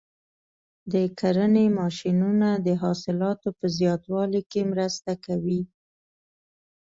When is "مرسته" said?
4.71-5.11